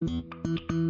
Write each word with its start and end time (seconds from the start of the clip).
휴대 0.00 0.87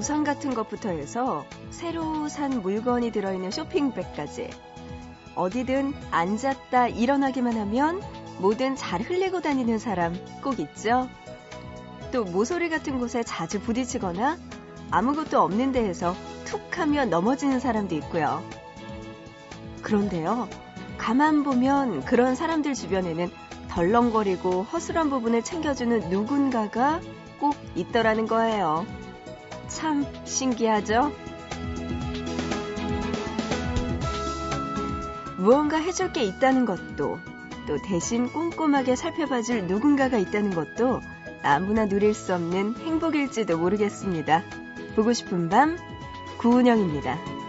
우산 0.00 0.24
같은 0.24 0.54
것부터 0.54 0.88
해서 0.88 1.44
새로 1.68 2.26
산 2.30 2.62
물건이 2.62 3.12
들어있는 3.12 3.50
쇼핑백까지 3.50 4.48
어디든 5.34 5.92
앉았다 6.10 6.88
일어나기만 6.88 7.54
하면 7.58 8.00
뭐든 8.38 8.76
잘 8.76 9.02
흘리고 9.02 9.42
다니는 9.42 9.78
사람 9.78 10.16
꼭 10.42 10.58
있죠? 10.58 11.06
또 12.12 12.24
모서리 12.24 12.70
같은 12.70 12.98
곳에 12.98 13.22
자주 13.22 13.60
부딪히거나 13.60 14.38
아무것도 14.90 15.38
없는 15.38 15.72
데에서 15.72 16.14
툭 16.46 16.78
하면 16.78 17.10
넘어지는 17.10 17.60
사람도 17.60 17.94
있고요. 17.96 18.42
그런데요, 19.82 20.48
가만 20.96 21.44
보면 21.44 22.06
그런 22.06 22.34
사람들 22.34 22.72
주변에는 22.72 23.30
덜렁거리고 23.68 24.62
허술한 24.62 25.10
부분을 25.10 25.42
챙겨주는 25.42 26.08
누군가가 26.08 27.02
꼭 27.38 27.54
있더라는 27.74 28.26
거예요. 28.26 28.86
참 29.70 30.04
신기하죠? 30.24 31.12
무언가 35.38 35.78
해줄 35.78 36.12
게 36.12 36.24
있다는 36.24 36.66
것도 36.66 37.18
또 37.66 37.78
대신 37.86 38.30
꼼꼼하게 38.30 38.96
살펴봐줄 38.96 39.66
누군가가 39.66 40.18
있다는 40.18 40.50
것도 40.50 41.00
아무나 41.42 41.86
누릴 41.86 42.12
수 42.12 42.34
없는 42.34 42.76
행복일지도 42.76 43.56
모르겠습니다. 43.56 44.42
보고 44.96 45.12
싶은 45.12 45.48
밤 45.48 45.78
구은영입니다. 46.38 47.39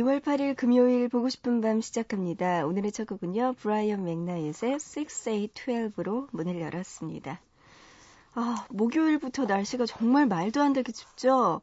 2월 0.00 0.22
8일 0.22 0.56
금요일 0.56 1.10
보고 1.10 1.28
싶은 1.28 1.60
밤 1.60 1.82
시작합니다. 1.82 2.64
오늘의 2.64 2.90
첫 2.90 3.06
곡은요. 3.06 3.52
브라이언 3.58 4.02
맥나잇의 4.04 4.78
6812로 4.78 6.26
문을 6.30 6.58
열었습니다. 6.58 7.38
아, 8.34 8.66
목요일부터 8.70 9.44
날씨가 9.44 9.84
정말 9.84 10.26
말도 10.26 10.62
안 10.62 10.72
되게 10.72 10.90
춥죠? 10.90 11.60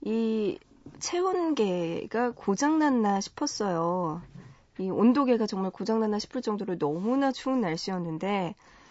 이 0.00 0.60
체온계가 1.00 2.32
고장났나 2.36 3.20
싶었어요. 3.20 4.22
이 4.78 4.88
온도계가 4.88 5.46
정말 5.46 5.72
고장났나 5.72 6.20
싶을 6.20 6.40
정도로 6.40 6.78
너무나 6.78 7.32
추운 7.32 7.60
날씨였는데 7.60 8.54
아, 8.54 8.81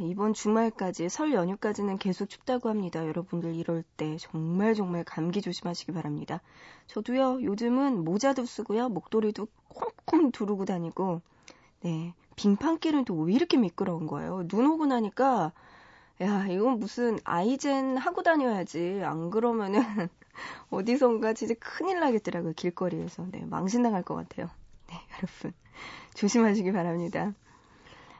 이번 0.00 0.34
주말까지 0.34 1.08
설 1.08 1.32
연휴까지는 1.32 1.98
계속 1.98 2.28
춥다고 2.28 2.68
합니다. 2.68 3.06
여러분들 3.06 3.54
이럴 3.54 3.82
때 3.96 4.16
정말 4.18 4.74
정말 4.74 5.04
감기 5.04 5.40
조심하시기 5.42 5.92
바랍니다. 5.92 6.40
저도요 6.86 7.42
요즘은 7.42 8.04
모자도 8.04 8.44
쓰고요 8.46 8.88
목도리도 8.88 9.48
콩콩 9.68 10.30
두르고 10.32 10.64
다니고 10.64 11.20
네 11.82 12.14
빙판길은 12.36 13.04
또 13.04 13.14
왜 13.14 13.32
이렇게 13.34 13.56
미끄러운 13.56 14.06
거예요. 14.06 14.46
눈 14.48 14.66
오고 14.66 14.86
나니까 14.86 15.52
야 16.22 16.46
이건 16.48 16.78
무슨 16.78 17.18
아이젠 17.24 17.96
하고 17.96 18.22
다녀야지 18.22 19.02
안 19.04 19.30
그러면은 19.30 19.80
어디선가 20.70 21.32
진짜 21.34 21.54
큰일 21.60 22.00
나겠더라고요 22.00 22.52
길거리에서 22.54 23.26
네 23.30 23.44
망신 23.46 23.82
나갈 23.82 24.02
것 24.02 24.14
같아요. 24.14 24.48
네 24.88 24.94
여러분 25.16 25.52
조심하시기 26.14 26.72
바랍니다. 26.72 27.32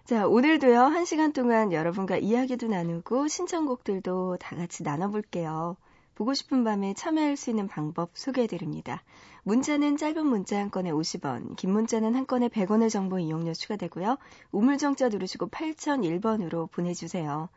자, 0.07 0.29
오늘도요, 0.29 0.83
한 0.83 1.05
시간 1.05 1.33
동안 1.33 1.73
여러분과 1.73 2.17
이야기도 2.19 2.69
나누고 2.69 3.27
신청곡들도 3.27 4.37
다 4.39 4.55
같이 4.55 4.85
나눠볼게요. 4.85 5.77
보고 6.15 6.33
싶은 6.33 6.63
밤에 6.63 6.95
참여할 6.95 7.37
수 7.37 7.51
있는 7.51 7.67
방법 7.67 8.11
소개해드립니다. 8.15 9.03
문자는 9.43 9.97
짧은 9.97 10.25
문자 10.25 10.61
한 10.61 10.71
건에 10.71 10.93
50원, 10.93 11.57
긴 11.57 11.73
문자는 11.73 12.15
한 12.15 12.25
건에 12.25 12.47
100원의 12.47 12.89
정보 12.89 13.19
이용료 13.19 13.53
추가되고요. 13.55 14.17
우물정자 14.53 15.09
누르시고 15.09 15.49
8001번으로 15.49 16.71
보내주세요. 16.71 17.49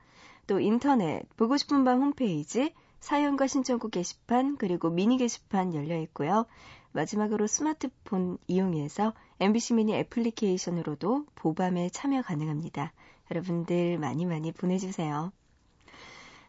또 0.48 0.60
인터넷, 0.60 1.22
보고 1.38 1.56
싶은 1.56 1.84
밤 1.84 2.02
홈페이지, 2.02 2.74
사연과 3.00 3.46
신청곡 3.46 3.92
게시판, 3.92 4.58
그리고 4.58 4.90
미니 4.90 5.18
게시판 5.18 5.76
열려 5.76 6.00
있고요. 6.00 6.48
마지막으로 6.92 7.48
스마트폰 7.48 8.38
이용해서 8.48 9.14
MBC 9.40 9.76
미니 9.76 9.94
애플리케이션으로도 9.96 11.26
보밤에 11.36 11.90
참여 11.90 12.22
가능합니다. 12.24 12.94
여러분들 13.32 13.98
많이 14.00 14.26
많이 14.26 14.52
보내주세요. 14.52 15.32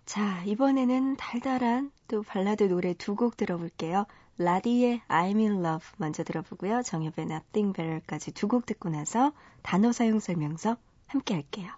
자, 0.06 0.42
이번에는 0.44 1.16
달달한 1.16 1.92
또 2.08 2.22
발라드 2.22 2.64
노래 2.64 2.94
두 2.94 3.14
곡 3.14 3.36
들어볼게요. 3.36 4.06
라디의 4.38 5.02
I'm 5.08 5.36
in 5.38 5.64
love 5.64 5.86
먼저 5.98 6.24
들어보고요. 6.24 6.82
정엽의 6.82 7.26
Nothing 7.26 7.72
Better까지 7.76 8.32
두 8.32 8.48
곡 8.48 8.66
듣고 8.66 8.88
나서 8.88 9.32
단어 9.62 9.92
사용 9.92 10.18
설명서 10.18 10.76
함께 11.06 11.34
할게요. 11.34 11.70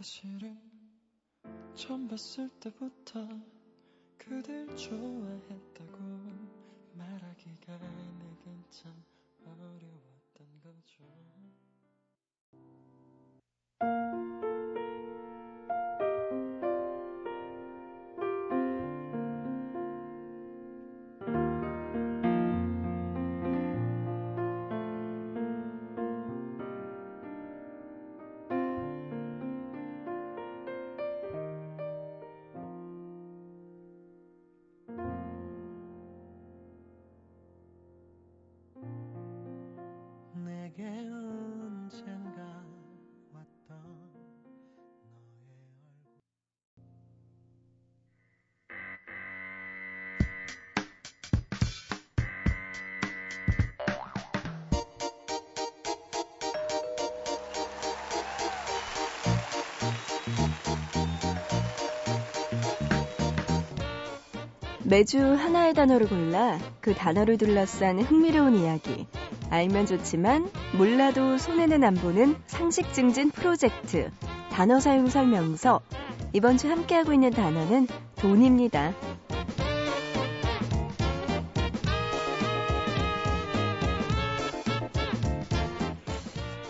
사실은 0.00 0.58
처음 1.74 2.08
봤을 2.08 2.48
때부터 2.58 3.28
그댈 4.16 4.66
좋아했다고 4.74 5.98
말하기가 6.94 7.76
내겐 7.76 8.64
참 8.70 9.04
매주 64.90 65.34
하나의 65.36 65.72
단어를 65.72 66.08
골라 66.08 66.58
그 66.80 66.94
단어를 66.94 67.38
둘러싼 67.38 68.00
흥미로운 68.00 68.56
이야기. 68.56 69.06
알면 69.48 69.86
좋지만 69.86 70.50
몰라도 70.76 71.38
손해는 71.38 71.84
안 71.84 71.94
보는 71.94 72.34
상식 72.48 72.92
증진 72.92 73.30
프로젝트. 73.30 74.10
단어 74.50 74.80
사용 74.80 75.08
설명서. 75.08 75.80
이번 76.32 76.56
주 76.58 76.68
함께하고 76.68 77.12
있는 77.12 77.30
단어는 77.30 77.86
돈입니다. 78.16 78.92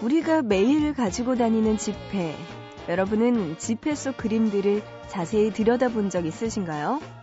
우리가 0.02 0.42
매일 0.42 0.92
가지고 0.92 1.36
다니는 1.36 1.78
지폐. 1.78 2.36
여러분은 2.86 3.56
지폐 3.56 3.94
속 3.94 4.18
그림들을 4.18 4.82
자세히 5.08 5.50
들여다본 5.50 6.10
적 6.10 6.26
있으신가요? 6.26 7.19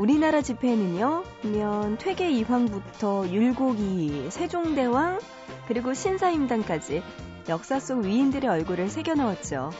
우리나라 0.00 0.40
집회는요, 0.40 1.24
면 1.42 1.98
퇴계 1.98 2.30
이황부터 2.30 3.28
율곡이, 3.28 4.28
세종대왕, 4.30 5.20
그리고 5.68 5.92
신사임당까지 5.92 7.02
역사 7.50 7.78
속 7.78 8.06
위인들의 8.06 8.48
얼굴을 8.48 8.88
새겨 8.88 9.12
넣었죠. 9.16 9.70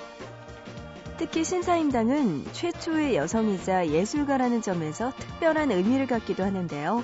특히 1.17 1.43
신사임당은 1.43 2.53
최초의 2.53 3.17
여성이자 3.17 3.89
예술가라는 3.89 4.61
점에서 4.61 5.11
특별한 5.19 5.73
의미를 5.73 6.07
갖기도 6.07 6.45
하는데요. 6.45 7.03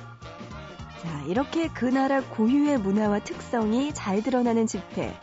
자, 1.02 1.22
이렇게 1.26 1.68
그 1.68 1.86
나라 1.86 2.20
고유의 2.20 2.76
문화와 2.80 3.20
특성이 3.20 3.94
잘 3.94 4.22
드러나는 4.22 4.66
집회. 4.66 5.18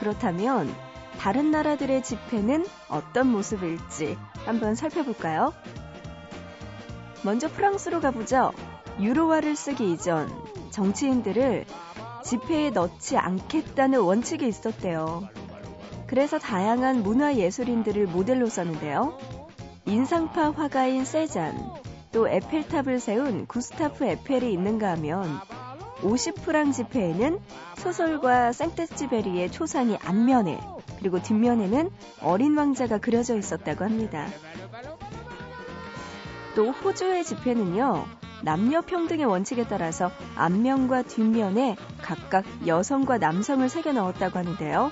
그렇다면 0.00 0.74
다른 1.18 1.50
나라들의 1.50 2.04
집회는 2.04 2.64
어떤 2.88 3.30
모습일지 3.30 4.16
한번 4.46 4.74
살펴볼까요? 4.74 5.52
먼저 7.24 7.48
프랑스로 7.48 8.00
가보죠. 8.00 8.52
유로화를 9.00 9.56
쓰기 9.56 9.92
이전 9.92 10.28
정치인들을 10.70 11.64
집회에 12.24 12.70
넣지 12.70 13.16
않겠다는 13.16 14.00
원칙이 14.00 14.46
있었대요. 14.46 15.28
그래서 16.06 16.38
다양한 16.38 17.02
문화 17.02 17.34
예술인들을 17.36 18.06
모델로 18.06 18.48
썼는데요. 18.48 19.18
인상파 19.86 20.50
화가인 20.50 21.04
세잔, 21.04 21.56
또 22.12 22.28
에펠탑을 22.28 23.00
세운 23.00 23.46
구스타프 23.46 24.04
에펠이 24.04 24.52
있는가 24.52 24.90
하면 24.92 25.40
50프랑 26.02 26.72
지폐에는 26.72 27.38
소설가 27.76 28.52
생테스지베리의 28.52 29.50
초상이 29.50 29.96
앞면에 30.04 30.60
그리고 30.98 31.20
뒷면에는 31.20 31.90
어린 32.20 32.56
왕자가 32.56 32.98
그려져 32.98 33.36
있었다고 33.36 33.84
합니다. 33.84 34.28
또 36.54 36.70
호주의 36.70 37.24
집회는요, 37.24 38.04
남녀 38.42 38.80
평등의 38.80 39.24
원칙에 39.24 39.64
따라서 39.66 40.10
앞면과 40.36 41.02
뒷면에 41.02 41.76
각각 42.02 42.44
여성과 42.66 43.18
남성을 43.18 43.68
새겨 43.68 43.92
넣었다고 43.92 44.38
하는데요. 44.38 44.90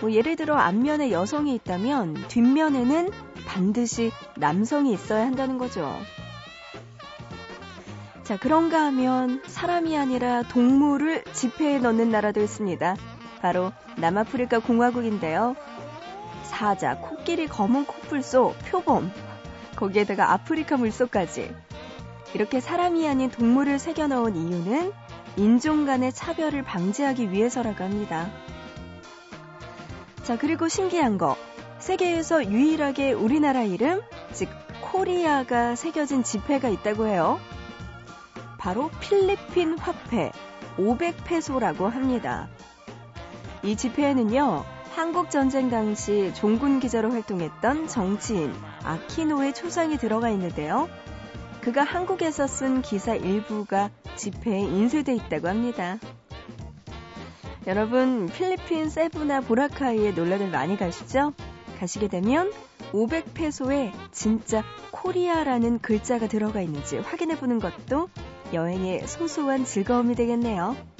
뭐 0.00 0.12
예를 0.12 0.36
들어 0.36 0.56
앞면에 0.56 1.10
여성이 1.10 1.54
있다면 1.56 2.14
뒷면에는 2.28 3.10
반드시 3.46 4.10
남성이 4.36 4.92
있어야 4.92 5.26
한다는 5.26 5.58
거죠. 5.58 5.92
자, 8.22 8.38
그런가 8.38 8.84
하면 8.86 9.42
사람이 9.46 9.98
아니라 9.98 10.42
동물을 10.42 11.24
지폐에 11.32 11.78
넣는 11.78 12.10
나라도 12.10 12.40
있습니다. 12.40 12.96
바로 13.40 13.72
남아프리카 13.98 14.60
공화국인데요. 14.60 15.54
사자, 16.44 16.96
코끼리, 16.96 17.48
검은 17.48 17.84
코뿔소, 17.84 18.54
표범, 18.70 19.12
거기에다가 19.76 20.32
아프리카 20.32 20.76
물소까지. 20.76 21.54
이렇게 22.34 22.60
사람이 22.60 23.08
아닌 23.08 23.30
동물을 23.30 23.78
새겨 23.78 24.08
넣은 24.08 24.36
이유는 24.36 24.92
인종 25.36 25.86
간의 25.86 26.12
차별을 26.12 26.62
방지하기 26.62 27.30
위해서라고 27.30 27.84
합니다. 27.84 28.30
자, 30.22 30.38
그리고 30.38 30.68
신기한 30.68 31.18
거. 31.18 31.36
세계에서 31.78 32.46
유일하게 32.46 33.12
우리나라 33.12 33.62
이름, 33.62 34.00
즉, 34.32 34.48
코리아가 34.80 35.74
새겨진 35.74 36.22
지폐가 36.22 36.68
있다고 36.68 37.06
해요. 37.06 37.38
바로 38.58 38.90
필리핀 39.00 39.76
화폐 39.76 40.32
500페소라고 40.78 41.90
합니다. 41.90 42.48
이 43.62 43.76
지폐에는요, 43.76 44.64
한국 44.94 45.28
전쟁 45.28 45.70
당시 45.70 46.32
종군 46.34 46.78
기자로 46.78 47.10
활동했던 47.10 47.88
정치인 47.88 48.54
아키노의 48.84 49.52
초상이 49.52 49.98
들어가 49.98 50.30
있는데요. 50.30 50.88
그가 51.62 51.82
한국에서 51.82 52.46
쓴 52.46 52.80
기사 52.80 53.16
일부가 53.16 53.90
지폐에 54.14 54.60
인쇄돼 54.60 55.16
있다고 55.16 55.48
합니다. 55.48 55.98
여러분, 57.66 58.28
필리핀 58.28 58.88
세부나 58.88 59.40
보라카이에 59.40 60.12
놀러들 60.12 60.48
많이 60.50 60.76
가시죠? 60.76 61.32
가시게 61.80 62.06
되면 62.06 62.52
500페소에 62.92 63.90
진짜 64.12 64.62
코리아라는 64.92 65.80
글자가 65.80 66.28
들어가 66.28 66.60
있는지 66.60 66.98
확인해 66.98 67.36
보는 67.36 67.58
것도 67.58 68.10
여행의 68.52 69.08
소소한 69.08 69.64
즐거움이 69.64 70.14
되겠네요. 70.14 70.93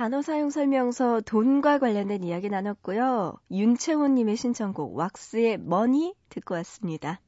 단어 0.00 0.22
사용 0.22 0.48
설명서 0.48 1.20
돈과 1.20 1.78
관련된 1.78 2.24
이야기 2.24 2.48
나눴고요. 2.48 3.34
윤채원님의 3.50 4.34
신청곡 4.34 4.96
왁스의 4.96 5.58
Money 5.58 6.14
듣고 6.30 6.54
왔습니다. 6.54 7.20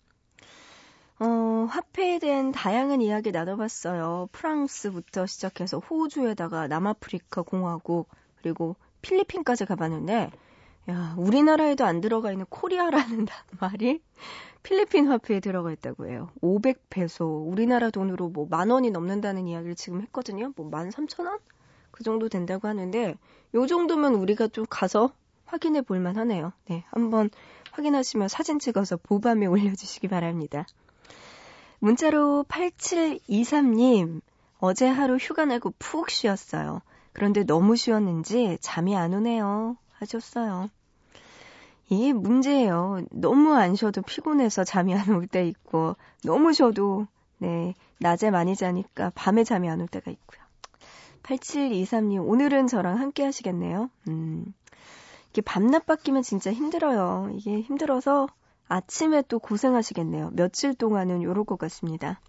어, 1.21 1.67
화폐에 1.69 2.19
대한 2.19 2.51
다양한 2.51 3.03
이야기 3.03 3.31
나눠봤어요. 3.31 4.31
프랑스부터 4.32 5.27
시작해서 5.27 5.81
호주에다가 5.81 6.67
남아프리카 6.67 7.43
공화국 7.43 8.08
그리고 8.41 8.77
필리핀까지 9.03 9.67
가봤는데 9.67 10.31
야 10.89 11.15
우리나라에도 11.19 11.85
안 11.85 12.01
들어가 12.01 12.32
있는 12.32 12.46
코리아라는 12.49 13.27
말이 13.61 14.01
필리핀 14.63 15.08
화폐에 15.08 15.41
들어가 15.41 15.73
있다고 15.73 16.06
해요. 16.08 16.31
500페소 16.41 17.53
우리나라 17.53 17.91
돈으로 17.91 18.31
뭐 18.31 18.46
만 18.49 18.70
원이 18.70 18.93
넘는다는 18.93 19.46
이야기를 19.46 19.75
지금 19.75 20.01
했거든요. 20.01 20.55
뭐 20.56 20.70
13,000원? 20.70 21.39
그 22.03 22.05
정도 22.05 22.29
된다고 22.29 22.67
하는데 22.67 23.15
요 23.55 23.67
정도면 23.69 24.17
우리가 24.17 24.49
좀 24.49 24.67
가서 24.69 25.13
확인해 25.47 25.82
볼 25.82 26.01
만하네요. 26.01 26.53
네, 26.69 26.82
한번 26.91 27.31
확인하시면 27.71 28.27
사진 28.27 28.59
찍어서 28.59 28.97
보밤에 28.97 29.47
올려주시기 29.47 30.09
바랍니다. 30.09 30.67
문자로 31.79 32.44
8723님 32.49 34.21
어제 34.59 34.89
하루 34.89 35.15
휴가 35.17 35.44
내고 35.44 35.73
푹 35.79 36.11
쉬었어요. 36.11 36.81
그런데 37.13 37.44
너무 37.44 37.77
쉬었는지 37.77 38.59
잠이 38.61 38.97
안 38.97 39.15
오네요. 39.15 39.77
하셨어요. 39.93 40.71
이게 41.89 42.13
문제예요. 42.13 43.03
너무 43.13 43.55
안 43.55 43.77
쉬어도 43.77 44.03
피곤해서 44.03 44.65
잠이 44.65 44.93
안 44.94 45.11
올 45.15 45.29
때 45.29 45.47
있고, 45.47 45.94
너무 46.25 46.53
쉬어도, 46.53 47.06
네, 47.39 47.75
낮에 48.01 48.32
많이 48.32 48.56
자니까 48.56 49.13
밤에 49.15 49.44
잠이 49.44 49.69
안 49.69 49.81
올 49.81 49.87
때가 49.87 50.11
있고요. 50.11 50.42
8723님, 51.22 52.26
오늘은 52.29 52.67
저랑 52.67 52.98
함께 52.98 53.24
하시겠네요. 53.24 53.91
음, 54.08 54.52
이게 55.31 55.41
밤낮 55.41 55.86
바뀌면 55.86 56.22
진짜 56.22 56.52
힘들어요. 56.52 57.31
이게 57.34 57.60
힘들어서 57.60 58.29
아침에 58.69 59.22
또 59.29 59.38
고생하시겠네요. 59.38 60.31
며칠 60.32 60.74
동안은 60.74 61.22
요럴 61.22 61.44
것 61.44 61.58
같습니다. 61.58 62.20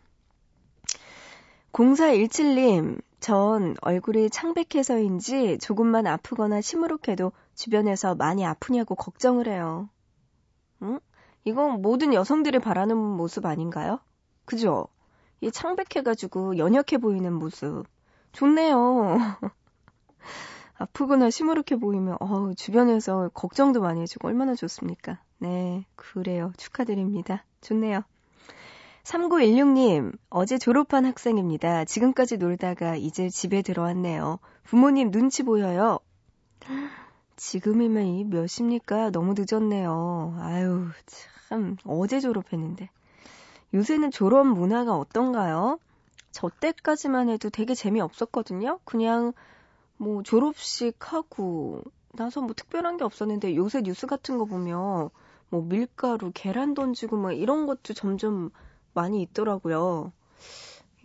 0417님, 1.72 3.02
전 3.20 3.76
얼굴이 3.82 4.30
창백해서인지 4.30 5.58
조금만 5.60 6.06
아프거나 6.06 6.62
시무룩해도 6.62 7.32
주변에서 7.56 8.16
많이 8.16 8.46
아프냐고 8.46 8.96
걱정을 8.96 9.48
해요. 9.48 9.90
응? 10.84 11.00
이건 11.46 11.82
모든 11.82 12.14
여성들이 12.14 12.60
바라는 12.60 12.96
모습 12.96 13.46
아닌가요? 13.46 14.00
그죠? 14.46 14.88
이 15.42 15.52
창백해가지고 15.52 16.58
연약해 16.58 16.98
보이는 17.00 17.34
모습. 17.34 17.86
좋네요. 18.34 19.18
아프거나 20.78 21.30
시무룩해 21.30 21.80
보이면 21.80 22.18
어 22.20 22.54
주변에서 22.56 23.30
걱정도 23.34 23.82
많이 23.82 24.02
해주고 24.02 24.28
얼마나 24.28 24.56
좋습니까? 24.56 25.20
네, 25.38 25.86
그래요. 25.96 26.52
축하드립니다. 26.58 27.46
좋네요. 27.62 28.04
3916님, 29.04 30.18
어제 30.30 30.58
졸업한 30.58 31.06
학생입니다. 31.06 31.86
지금까지 31.86 32.38
놀다가 32.38 32.96
이제 32.96 33.30
집에 33.30 33.62
들어왔네요. 33.62 34.40
부모님 34.64 35.12
눈치 35.12 35.44
보여요. 35.44 36.00
지금이면 37.36 38.06
이 38.06 38.24
몇입니까? 38.24 39.12
너무 39.12 39.34
늦었네요. 39.38 40.38
아유, 40.40 40.88
참, 41.50 41.76
어제 41.86 42.22
졸업했는데. 42.22 42.90
요새는 43.74 44.12
졸업 44.12 44.48
문화가 44.48 44.96
어떤가요? 44.96 45.80
저 46.34 46.50
때까지만 46.50 47.30
해도 47.30 47.50
되게 47.50 47.76
재미없었거든요? 47.76 48.80
그냥, 48.84 49.34
뭐, 49.98 50.24
졸업식 50.24 51.14
하고, 51.14 51.82
나서 52.12 52.42
뭐 52.42 52.54
특별한 52.54 52.98
게 52.98 53.06
없었는데, 53.06 53.56
요새 53.56 53.82
뉴스 53.82 54.08
같은 54.08 54.38
거 54.38 54.46
보면, 54.46 55.10
뭐, 55.50 55.62
밀가루, 55.62 56.32
계란 56.34 56.74
던지고, 56.74 57.18
막 57.18 57.32
이런 57.32 57.68
것도 57.68 57.94
점점 57.94 58.50
많이 58.94 59.22
있더라고요. 59.22 60.12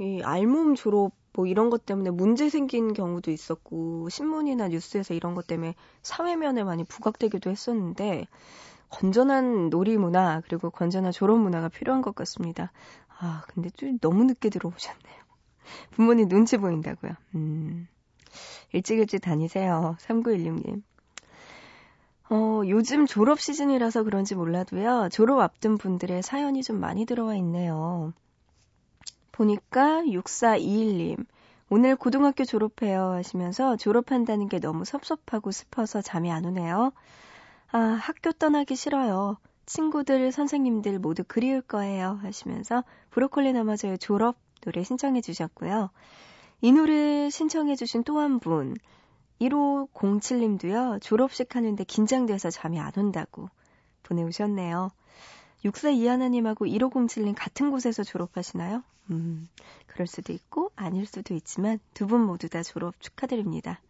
이 0.00 0.22
알몸 0.24 0.74
졸업 0.74 1.12
뭐 1.34 1.46
이런 1.46 1.70
것 1.70 1.86
때문에 1.86 2.10
문제 2.10 2.48
생긴 2.48 2.92
경우도 2.92 3.30
있었고 3.30 4.08
신문이나 4.08 4.68
뉴스에서 4.68 5.14
이런 5.14 5.34
것 5.34 5.46
때문에 5.46 5.74
사회면에 6.02 6.64
많이 6.64 6.84
부각되기도 6.84 7.50
했었는데 7.50 8.26
건전한 8.90 9.70
놀이 9.70 9.98
문화 9.98 10.40
그리고 10.46 10.70
건전한 10.70 11.12
졸업 11.12 11.38
문화가 11.38 11.68
필요한 11.68 12.02
것 12.02 12.14
같습니다. 12.14 12.72
아 13.18 13.42
근데 13.48 13.70
좀 13.70 13.98
너무 13.98 14.24
늦게 14.24 14.48
들어오셨네요. 14.48 15.18
부모님 15.92 16.28
눈치 16.28 16.56
보인다고요. 16.56 17.12
음 17.34 17.88
일찍 18.72 18.98
일찍 18.98 19.20
다니세요. 19.20 19.96
3916님. 20.00 20.82
어, 22.30 22.60
요즘 22.66 23.06
졸업 23.06 23.40
시즌이라서 23.40 24.02
그런지 24.02 24.34
몰라도요, 24.34 25.08
졸업 25.10 25.40
앞둔 25.40 25.78
분들의 25.78 26.22
사연이 26.22 26.62
좀 26.62 26.78
많이 26.78 27.06
들어와 27.06 27.34
있네요. 27.36 28.12
보니까 29.32 30.02
6421님, 30.02 31.24
오늘 31.70 31.96
고등학교 31.96 32.44
졸업해요 32.44 33.12
하시면서 33.12 33.76
졸업한다는 33.76 34.48
게 34.48 34.58
너무 34.58 34.84
섭섭하고 34.84 35.52
슬퍼서 35.52 36.02
잠이 36.02 36.30
안 36.30 36.44
오네요. 36.44 36.92
아, 37.70 37.78
학교 37.78 38.32
떠나기 38.32 38.76
싫어요. 38.76 39.38
친구들, 39.68 40.32
선생님들 40.32 40.98
모두 40.98 41.22
그리울 41.26 41.60
거예요 41.62 42.18
하시면서 42.22 42.84
브로콜리 43.10 43.52
너마저의 43.52 43.98
졸업 43.98 44.36
노래 44.62 44.82
신청해 44.82 45.20
주셨고요. 45.20 45.90
이 46.62 46.72
노래 46.72 47.30
신청해 47.30 47.76
주신 47.76 48.02
또 48.02 48.18
한 48.18 48.40
분, 48.40 48.76
1507님도요, 49.40 51.00
졸업식 51.02 51.54
하는데 51.54 51.84
긴장돼서 51.84 52.50
잠이 52.50 52.80
안 52.80 52.90
온다고 52.96 53.48
보내오셨네요. 54.02 54.90
6사 55.64 55.94
이하나님하고 55.94 56.66
1507님 56.66 57.34
같은 57.36 57.70
곳에서 57.70 58.02
졸업하시나요? 58.02 58.82
음, 59.10 59.48
그럴 59.86 60.06
수도 60.06 60.32
있고, 60.32 60.70
아닐 60.76 61.06
수도 61.06 61.34
있지만, 61.34 61.78
두 61.94 62.06
분 62.06 62.22
모두 62.22 62.48
다 62.48 62.62
졸업 62.62 63.00
축하드립니다. 63.00 63.80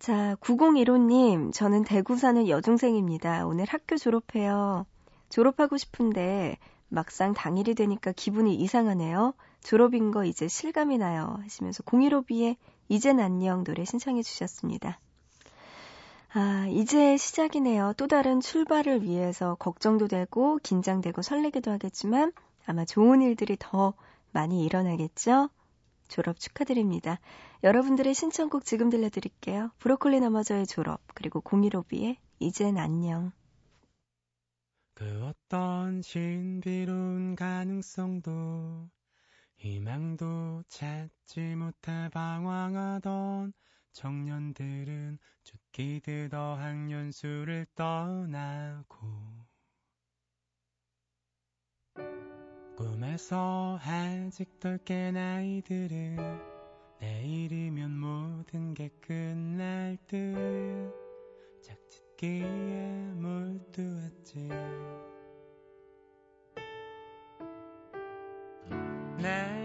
자, 0.00 0.34
9015님, 0.40 1.52
저는 1.52 1.84
대구 1.84 2.16
사는 2.16 2.48
여중생입니다. 2.48 3.46
오늘 3.46 3.66
학교 3.68 3.98
졸업해요. 3.98 4.86
졸업하고 5.28 5.76
싶은데, 5.76 6.56
막상 6.88 7.34
당일이 7.34 7.74
되니까 7.74 8.10
기분이 8.12 8.54
이상하네요. 8.54 9.34
졸업인 9.62 10.10
거 10.10 10.24
이제 10.24 10.48
실감이 10.48 10.96
나요. 10.96 11.36
하시면서 11.42 11.82
015B의 11.82 12.56
이젠 12.88 13.20
안녕 13.20 13.62
노래 13.62 13.84
신청해 13.84 14.22
주셨습니다. 14.22 14.98
아, 16.32 16.66
이제 16.70 17.18
시작이네요. 17.18 17.92
또 17.98 18.06
다른 18.06 18.40
출발을 18.40 19.02
위해서 19.02 19.54
걱정도 19.56 20.08
되고 20.08 20.58
긴장되고 20.62 21.20
설레기도 21.20 21.72
하겠지만 21.72 22.32
아마 22.64 22.86
좋은 22.86 23.20
일들이 23.20 23.54
더 23.58 23.92
많이 24.32 24.64
일어나겠죠? 24.64 25.50
졸업 26.10 26.38
축하드립니다. 26.38 27.18
여러분들의 27.64 28.12
신청곡 28.12 28.64
지금 28.64 28.90
들려드릴게요. 28.90 29.70
브로콜리 29.78 30.20
너머저의 30.20 30.66
졸업, 30.66 31.00
그리고 31.14 31.40
015B의 31.40 32.16
이젠 32.40 32.76
안녕. 32.76 33.32
그 34.94 35.24
어떤 35.24 36.02
신비로운 36.02 37.36
가능성도 37.36 38.90
희망도 39.56 40.64
찾지 40.68 41.56
못해 41.56 42.10
방황하던 42.12 43.52
청년들은 43.92 45.18
죽기듯 45.44 46.34
어학연수를 46.34 47.66
떠나고 47.74 49.39
꿈에서 52.80 53.78
아직도 53.84 54.78
깬 54.86 55.14
아이들은 55.14 56.16
내일이면 56.98 57.90
모든 57.90 58.72
게 58.72 58.88
끝날 59.02 59.98
듯 60.06 60.90
짝짓기에 61.62 63.12
몰두했지. 63.16 64.48
난 69.18 69.59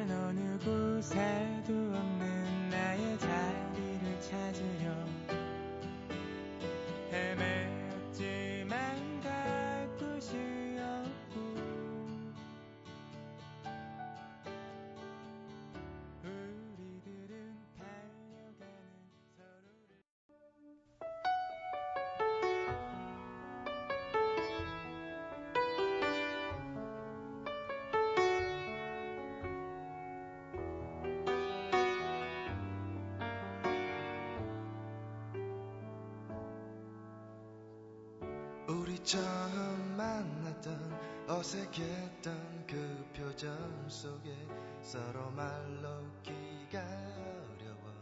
처음 39.06 39.96
만났던 39.96 41.28
어색했던 41.28 42.66
그 42.66 43.06
표정 43.16 43.56
속에 43.88 44.36
서로 44.82 45.30
말로 45.30 46.04
기가 46.24 46.80
어려워 46.80 47.94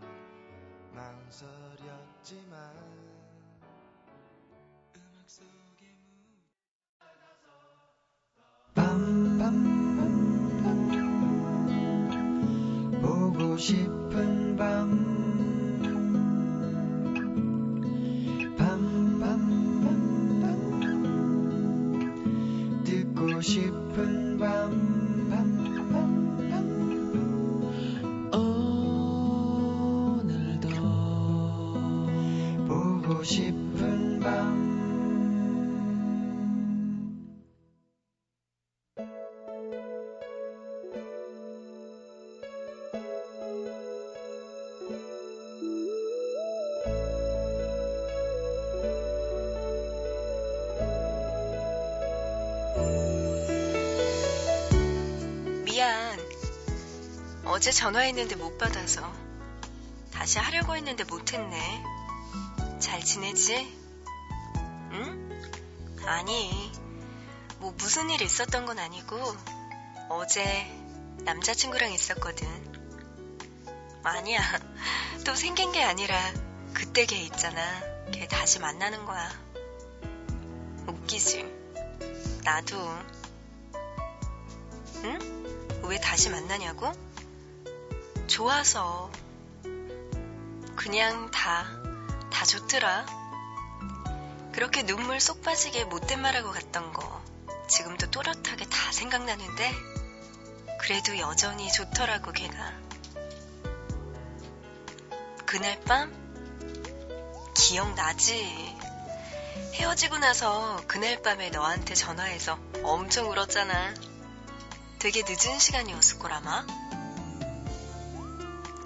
망설였지만 0.93 2.57
음악 4.95 5.27
속에 5.27 5.93
밤밤 8.73 9.73
보고 13.01 13.57
싶은 13.57 14.55
밤 14.55 15.22
어제 57.53 57.71
전화했는데 57.71 58.35
못 58.35 58.57
받아서. 58.57 59.13
다시 60.11 60.39
하려고 60.39 60.75
했는데 60.75 61.03
못했네. 61.03 61.83
잘 62.79 62.99
지내지? 62.99 63.77
응? 64.93 65.29
아니, 66.03 66.71
뭐 67.59 67.71
무슨 67.77 68.09
일 68.09 68.23
있었던 68.23 68.65
건 68.65 68.79
아니고, 68.79 69.19
어제 70.09 70.43
남자친구랑 71.25 71.91
있었거든. 71.91 72.47
아니야. 74.01 74.41
또 75.23 75.35
생긴 75.35 75.71
게 75.71 75.83
아니라, 75.83 76.19
그때 76.73 77.05
걔 77.05 77.17
있잖아. 77.17 77.61
걔 78.11 78.27
다시 78.27 78.57
만나는 78.57 79.05
거야. 79.05 79.29
웃기지? 80.87 81.45
나도. 82.43 82.75
응? 85.03 85.83
왜 85.83 85.99
다시 85.99 86.31
만나냐고? 86.31 87.12
좋아서. 88.33 89.11
그냥 90.75 91.29
다, 91.29 91.67
다 92.31 92.45
좋더라. 92.45 93.05
그렇게 94.51 94.83
눈물 94.83 95.19
쏙 95.19 95.43
빠지게 95.43 95.85
못된 95.85 96.19
말하고 96.19 96.49
갔던 96.49 96.93
거. 96.93 97.23
지금도 97.67 98.09
또렷하게 98.09 98.65
다 98.65 98.91
생각나는데, 98.91 99.71
그래도 100.79 101.15
여전히 101.19 101.71
좋더라고, 101.71 102.31
걔가. 102.31 102.73
그날 105.45 105.79
밤? 105.81 106.11
기억나지? 107.53 108.75
헤어지고 109.75 110.17
나서 110.17 110.81
그날 110.87 111.21
밤에 111.21 111.51
너한테 111.51 111.93
전화해서 111.93 112.57
엄청 112.81 113.29
울었잖아. 113.29 113.93
되게 114.97 115.21
늦은 115.21 115.59
시간이었을 115.59 116.17
거라마. 116.17 116.65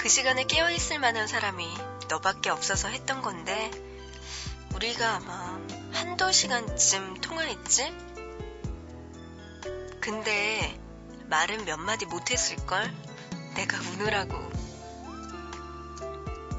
그 0.08 0.10
시간에 0.10 0.46
깨어있을 0.46 1.00
만한 1.00 1.28
사람이 1.28 1.68
너밖에 2.08 2.50
없어서 2.50 2.88
했던 2.88 3.22
건데, 3.22 3.70
우리가 4.74 5.18
아마 5.18 5.60
한두 5.92 6.32
시간쯤 6.32 7.20
통화했지? 7.20 7.94
근데 10.00 10.80
말은 11.26 11.66
몇 11.66 11.76
마디 11.76 12.06
못했을걸? 12.06 12.90
내가 13.56 13.78
우느라고. 13.82 14.50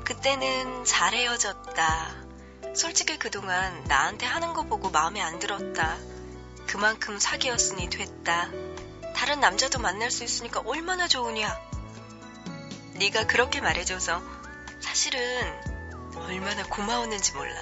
그때는 0.05 0.85
잘 0.85 1.15
헤어졌다. 1.15 2.17
솔직히 2.77 3.19
그동안 3.19 3.83
나한테 3.85 4.27
하는 4.27 4.53
거 4.53 4.65
보고 4.65 4.91
마음에 4.91 5.23
안 5.23 5.39
들었다. 5.39 5.97
그만큼 6.67 7.19
사귀었으니 7.19 7.89
됐다. 7.89 8.51
다른 9.17 9.41
남자도 9.41 9.79
만날 9.79 10.11
수 10.11 10.23
있으니까 10.23 10.61
얼마나 10.67 11.09
좋으냐. 11.09 11.68
네가 12.99 13.27
그렇게 13.27 13.61
말해줘서 13.61 14.21
사실은 14.81 15.21
얼마나 16.17 16.65
고마웠는지 16.65 17.33
몰라. 17.33 17.61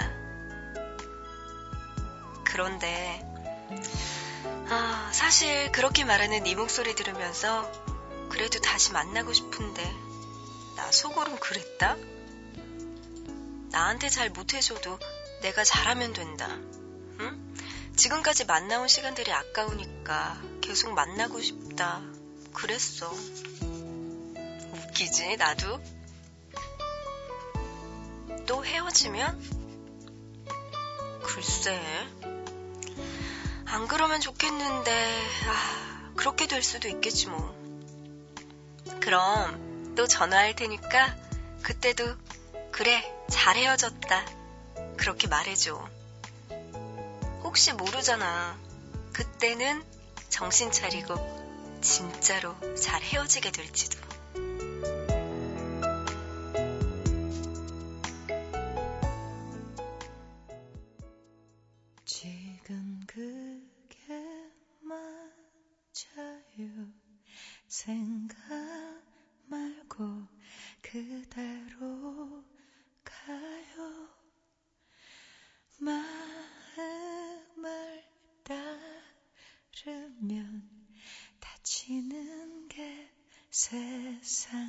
그런데 2.44 3.22
아, 4.68 5.10
사실 5.12 5.70
그렇게 5.72 6.04
말하는 6.04 6.42
네 6.42 6.54
목소리 6.54 6.94
들으면서 6.94 7.70
그래도 8.30 8.60
다시 8.60 8.92
만나고 8.92 9.32
싶은데 9.32 9.82
나 10.76 10.90
속으론 10.90 11.38
그랬다? 11.38 11.96
나한테 13.70 14.08
잘 14.08 14.30
못해줘도 14.30 14.98
내가 15.42 15.64
잘하면 15.64 16.14
된다. 16.14 16.48
응? 17.20 17.54
지금까지 17.94 18.46
만나온 18.46 18.88
시간들이 18.88 19.32
아까우니까 19.32 20.40
계속 20.62 20.94
만나고 20.94 21.40
싶다. 21.40 22.00
그랬어. 22.54 23.12
웃기지, 24.76 25.36
나도? 25.36 25.80
또 28.46 28.64
헤어지면? 28.64 29.66
글쎄. 31.22 31.80
안 33.66 33.88
그러면 33.88 34.20
좋겠는데, 34.20 35.22
아, 35.48 36.12
그렇게 36.16 36.46
될 36.46 36.62
수도 36.62 36.88
있겠지 36.88 37.26
뭐. 37.28 37.54
그럼 39.00 39.94
또 39.96 40.06
전화할 40.06 40.56
테니까 40.56 41.16
그때도 41.62 42.16
그래, 42.70 43.02
잘 43.28 43.56
헤어졌다. 43.56 44.26
그렇게 44.96 45.26
말해줘. 45.26 45.88
혹시 47.42 47.72
모르잖아. 47.72 48.58
그때는 49.12 49.82
정신 50.28 50.70
차리고 50.70 51.14
진짜로 51.80 52.54
잘 52.74 53.02
헤어지게 53.02 53.50
될지도. 53.50 54.05
맞아요. 65.96 66.92
생각 67.66 68.36
말고 69.46 70.28
그대로 70.82 72.44
가요. 73.02 74.10
마음을 75.78 76.04
따르면 79.72 80.68
다치는 81.40 82.68
게 82.68 83.10
세상 83.50 84.65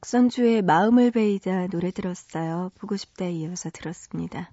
박선주의 0.00 0.62
마음을 0.62 1.10
베이자 1.10 1.66
노래 1.68 1.90
들었어요. 1.90 2.70
보고 2.78 2.96
싶다에 2.96 3.32
이어서 3.32 3.68
들었습니다. 3.68 4.52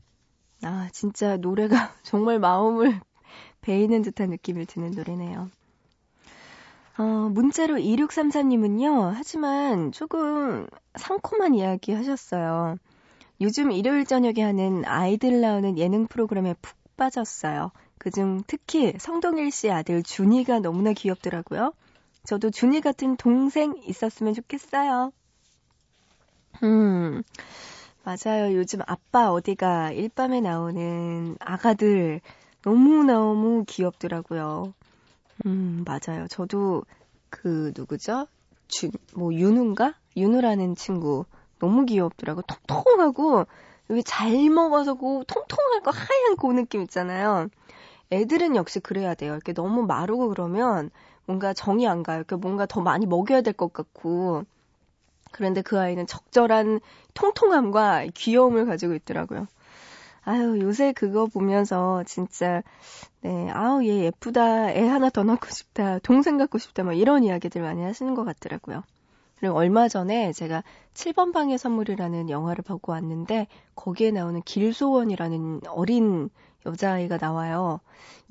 아, 0.64 0.90
진짜 0.92 1.38
노래가 1.38 1.94
정말 2.02 2.40
마음을 2.40 3.00
베이는 3.62 4.02
듯한 4.02 4.32
느낌을 4.32 4.66
드는 4.66 4.92
노래네요. 4.92 5.50
어, 6.98 7.04
문자로 7.04 7.76
2634님은요, 7.76 9.12
하지만 9.14 9.92
조금 9.92 10.66
상콤한 10.96 11.54
이야기 11.54 11.92
하셨어요. 11.92 12.78
요즘 13.40 13.72
일요일 13.72 14.06
저녁에 14.06 14.42
하는 14.42 14.84
아이들 14.86 15.42
나오는 15.42 15.78
예능 15.78 16.08
프로그램에 16.08 16.56
푹 16.60 16.76
빠졌어요. 16.98 17.72
그중 18.00 18.42
특히 18.48 18.94
성동일 18.98 19.52
씨 19.52 19.70
아들 19.70 20.02
준이가 20.02 20.60
너무나 20.60 20.94
귀엽더라고요. 20.94 21.74
저도 22.24 22.50
준이 22.50 22.82
같은 22.82 23.16
동생 23.16 23.76
있었으면 23.86 24.34
좋겠어요. 24.34 25.12
음, 26.64 27.24
맞아요. 28.04 28.56
요즘 28.56 28.82
아빠 28.88 29.32
어디가 29.32 29.92
일밤에 29.92 30.42
나오는 30.42 31.38
아가들 31.40 32.22
너무너무 32.64 33.66
귀엽더라고요. 33.68 34.74
음, 35.46 35.86
맞아요. 35.86 36.28
저도 36.30 36.84
그 37.30 37.74
누구죠? 37.76 38.28
주, 38.68 38.92
뭐 39.16 39.34
윤우인가? 39.34 39.96
윤우라는 40.18 40.76
친구 40.76 41.26
너무 41.60 41.86
귀엽더라고. 41.86 42.42
통통하고 42.44 43.46
여기 43.92 44.04
잘 44.04 44.50
먹어서 44.50 44.96
그 44.96 45.24
통통하고 45.28 45.92
하얀 45.92 46.38
그 46.38 46.48
느낌 46.48 46.82
있잖아요. 46.84 47.50
애들은 48.12 48.56
역시 48.56 48.80
그래야 48.80 49.16
돼요. 49.16 49.34
이렇게 49.34 49.54
너무 49.54 49.84
마르고 49.86 50.30
그러면 50.30 50.92
뭔가 51.26 51.54
정이 51.54 51.88
안 51.88 52.04
가요. 52.04 52.18
이렇게 52.20 52.36
뭔가 52.36 52.66
더 52.66 52.82
많이 52.82 53.06
먹여야 53.06 53.42
될 53.42 53.54
것 53.54 53.74
같고. 53.74 54.44
그런데 55.36 55.62
그 55.62 55.78
아이는 55.78 56.08
적절한 56.08 56.80
통통함과 57.14 58.06
귀여움을 58.14 58.66
가지고 58.66 58.94
있더라고요. 58.94 59.48
아유, 60.24 60.60
요새 60.62 60.94
그거 60.94 61.26
보면서 61.26 62.04
진짜, 62.06 62.64
네, 63.20 63.50
아우, 63.52 63.84
얘 63.84 64.06
예쁘다. 64.06 64.72
애 64.72 64.88
하나 64.88 65.10
더 65.10 65.24
낳고 65.24 65.48
싶다. 65.50 66.00
동생 66.00 66.38
갖고 66.38 66.58
싶다. 66.58 66.84
뭐 66.84 66.94
이런 66.94 67.26
이야기들 67.26 67.62
많이 67.62 67.84
하시는 67.84 68.16
것 68.16 68.24
같더라고요. 68.24 68.84
그리고 69.38 69.56
얼마 69.56 69.90
전에 69.90 70.32
제가 70.32 70.64
7번 70.94 71.34
방의 71.34 71.58
선물이라는 71.58 72.30
영화를 72.30 72.64
보고 72.64 72.94
왔는데 72.94 73.48
거기에 73.76 74.12
나오는 74.12 74.42
길소원이라는 74.42 75.64
어린 75.68 76.30
여자아이가 76.66 77.18
나와요. 77.18 77.82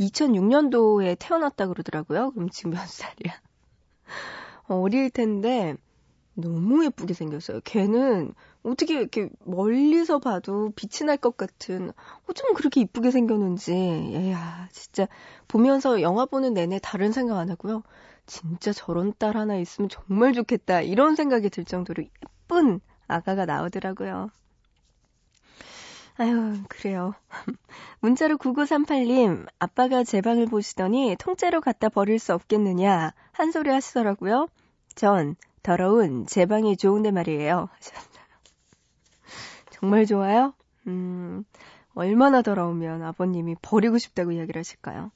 2006년도에 0.00 1.16
태어났다 1.18 1.66
그러더라고요. 1.66 2.30
그럼 2.30 2.48
지금 2.48 2.70
몇 2.70 2.88
살이야? 2.88 3.34
어, 4.68 4.76
어릴 4.76 5.10
텐데 5.10 5.76
너무 6.34 6.84
예쁘게 6.84 7.14
생겼어요. 7.14 7.60
걔는 7.64 8.34
어떻게 8.62 8.94
이렇게 8.94 9.28
멀리서 9.44 10.18
봐도 10.18 10.72
빛이 10.76 11.06
날 11.06 11.16
것 11.18 11.36
같은 11.36 11.92
어쩜 12.28 12.54
그렇게 12.54 12.80
이쁘게 12.80 13.10
생겼는지 13.10 14.30
야 14.32 14.68
진짜 14.72 15.06
보면서 15.48 16.00
영화 16.02 16.26
보는 16.26 16.54
내내 16.54 16.78
다른 16.82 17.12
생각 17.12 17.38
안 17.38 17.50
하고요. 17.50 17.82
진짜 18.26 18.72
저런 18.72 19.12
딸 19.18 19.36
하나 19.36 19.56
있으면 19.56 19.88
정말 19.88 20.32
좋겠다 20.32 20.80
이런 20.82 21.14
생각이 21.16 21.50
들 21.50 21.64
정도로 21.64 22.02
예쁜 22.02 22.80
아가가 23.06 23.44
나오더라고요. 23.46 24.30
아유 26.16 26.62
그래요. 26.68 27.14
문자로 28.00 28.36
9938님, 28.38 29.46
아빠가 29.58 30.04
제 30.04 30.20
방을 30.20 30.46
보시더니 30.46 31.16
통째로 31.18 31.60
갖다 31.60 31.88
버릴 31.88 32.18
수 32.20 32.32
없겠느냐, 32.34 33.12
한 33.32 33.50
소리 33.52 33.70
하시더라고요. 33.70 34.46
전, 34.94 35.34
더러운 35.64 36.26
제 36.26 36.46
방이 36.46 36.76
좋은데 36.76 37.10
말이에요. 37.10 37.68
정말 39.72 40.06
좋아요? 40.06 40.54
음, 40.86 41.44
얼마나 41.94 42.42
더러우면 42.42 43.02
아버님이 43.02 43.56
버리고 43.62 43.98
싶다고 43.98 44.32
이야기를 44.32 44.60
하실까요? 44.60 45.10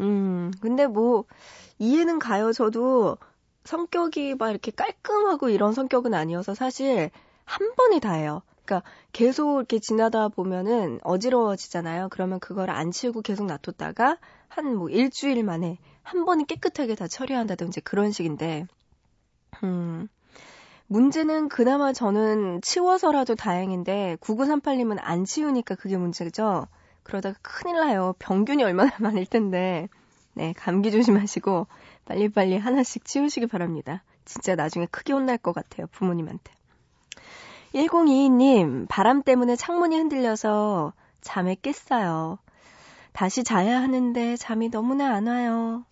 음, 0.00 0.52
근데 0.60 0.86
뭐, 0.86 1.24
이해는 1.78 2.18
가요. 2.18 2.52
저도 2.52 3.18
성격이 3.64 4.36
막 4.36 4.50
이렇게 4.50 4.70
깔끔하고 4.70 5.48
이런 5.50 5.72
성격은 5.74 6.14
아니어서 6.14 6.54
사실 6.54 7.10
한 7.44 7.74
번에 7.76 8.00
다예요. 8.00 8.42
그러니까 8.64 8.88
계속 9.12 9.56
이렇게 9.58 9.78
지나다 9.78 10.28
보면은 10.28 11.00
어지러워지잖아요. 11.02 12.08
그러면 12.10 12.40
그걸 12.40 12.70
안 12.70 12.90
치우고 12.90 13.22
계속 13.22 13.46
놔뒀다가 13.46 14.18
한 14.48 14.76
뭐 14.76 14.88
일주일 14.90 15.44
만에 15.44 15.78
한 16.02 16.24
번에 16.24 16.44
깨끗하게 16.44 16.94
다 16.94 17.06
처리한다든지 17.08 17.80
그런 17.82 18.12
식인데, 18.12 18.66
음, 19.62 20.08
문제는 20.86 21.48
그나마 21.48 21.92
저는 21.92 22.60
치워서라도 22.62 23.34
다행인데 23.34 24.16
9938님은 24.20 24.98
안 25.00 25.24
치우니까 25.24 25.74
그게 25.74 25.96
문제죠. 25.96 26.66
그러다가 27.02 27.38
큰일 27.42 27.76
나요. 27.76 28.14
병균이 28.18 28.62
얼마나 28.64 28.90
많을 29.00 29.26
텐데. 29.26 29.88
네, 30.34 30.54
감기 30.56 30.90
조심하시고 30.90 31.66
빨리빨리 32.04 32.58
하나씩 32.58 33.04
치우시기 33.04 33.46
바랍니다. 33.46 34.02
진짜 34.24 34.54
나중에 34.54 34.86
크게 34.86 35.12
혼날 35.12 35.36
것 35.38 35.52
같아요. 35.52 35.86
부모님한테. 35.88 36.52
1022님, 37.74 38.86
바람 38.88 39.22
때문에 39.22 39.56
창문이 39.56 39.96
흔들려서 39.96 40.92
잠에 41.20 41.56
깼어요. 41.56 42.38
다시 43.12 43.42
자야 43.42 43.82
하는데 43.82 44.36
잠이 44.36 44.70
너무나 44.70 45.14
안 45.14 45.26
와요. 45.26 45.84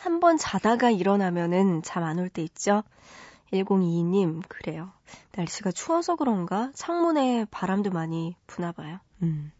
한 0.00 0.20
번 0.20 0.36
자다가 0.38 0.90
일어나면은 0.90 1.82
잠 1.82 2.02
안 2.04 2.18
올 2.18 2.28
때 2.30 2.42
있죠? 2.42 2.82
1022님, 3.52 4.42
그래요. 4.48 4.92
날씨가 5.36 5.70
추워서 5.72 6.16
그런가? 6.16 6.70
창문에 6.74 7.46
바람도 7.50 7.90
많이 7.90 8.34
부나 8.46 8.72
봐요. 8.72 8.98
음. 9.22 9.52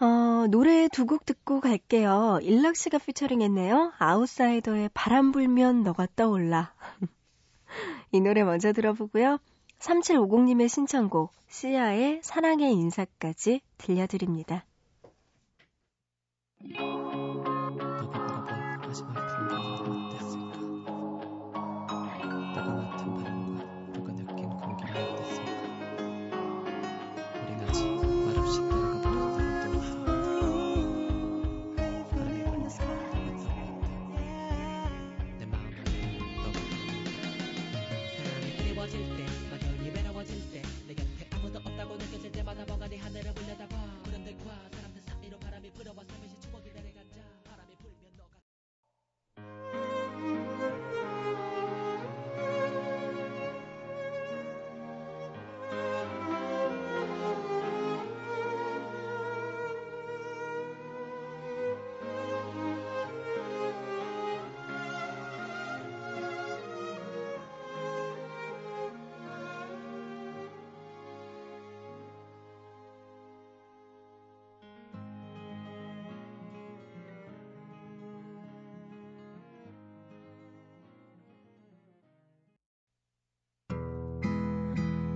어, 0.00 0.46
노래 0.50 0.88
두 0.88 1.06
곡 1.06 1.24
듣고 1.24 1.60
갈게요. 1.60 2.40
일락 2.42 2.76
씨가 2.76 2.98
피처링 2.98 3.42
했네요. 3.42 3.92
아웃사이더의 3.98 4.90
바람 4.92 5.30
불면 5.32 5.82
너가 5.84 6.06
떠올라. 6.16 6.74
이 8.12 8.20
노래 8.20 8.42
먼저 8.44 8.72
들어보고요. 8.72 9.38
3750님의 9.78 10.68
신청곡, 10.68 11.32
시아의 11.48 12.20
사랑의 12.22 12.72
인사까지 12.72 13.60
들려드립니다. 13.78 14.64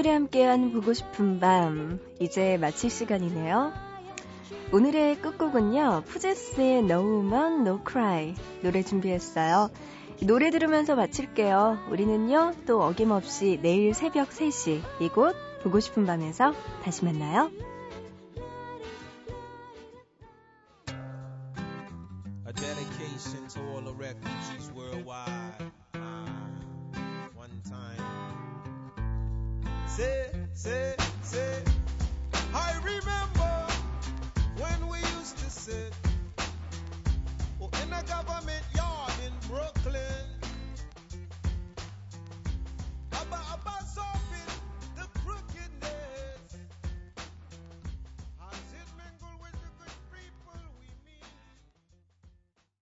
금요일에 0.00 0.12
함께한 0.12 0.72
보고 0.72 0.94
싶은 0.94 1.40
밤, 1.40 2.00
이제 2.20 2.56
마칠 2.58 2.88
시간이네요. 2.90 3.72
오늘의 4.72 5.20
끝곡은요, 5.20 6.04
푸제스의 6.06 6.78
No 6.78 7.00
Woman, 7.00 7.60
No 7.66 7.80
Cry 7.86 8.34
노래 8.62 8.82
준비했어요. 8.82 9.70
노래 10.22 10.50
들으면서 10.50 10.96
마칠게요. 10.96 11.88
우리는요, 11.90 12.54
또 12.66 12.82
어김없이 12.82 13.58
내일 13.62 13.92
새벽 13.92 14.30
3시 14.30 14.80
이곳 15.00 15.36
보고 15.62 15.80
싶은 15.80 16.06
밤에서 16.06 16.54
다시 16.82 17.04
만나요. 17.04 17.50